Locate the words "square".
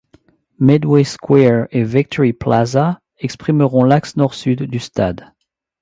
1.03-1.67